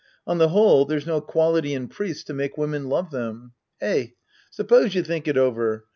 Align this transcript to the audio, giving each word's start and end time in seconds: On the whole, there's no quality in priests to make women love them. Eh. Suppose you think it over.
On 0.25 0.39
the 0.39 0.49
whole, 0.49 0.85
there's 0.85 1.05
no 1.05 1.21
quality 1.21 1.75
in 1.75 1.87
priests 1.87 2.23
to 2.23 2.33
make 2.33 2.57
women 2.57 2.89
love 2.89 3.11
them. 3.11 3.51
Eh. 3.81 4.07
Suppose 4.49 4.95
you 4.95 5.03
think 5.03 5.27
it 5.27 5.37
over. 5.37 5.85